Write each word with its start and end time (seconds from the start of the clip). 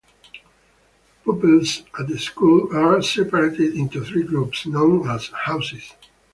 Pupils 1.23 1.83
at 1.99 2.07
the 2.07 2.17
school 2.17 2.75
are 2.75 3.03
separated 3.03 3.75
into 3.75 4.03
three 4.03 4.23
groups, 4.23 4.65
known 4.65 5.07
as 5.07 5.27
"houses". 5.27 5.93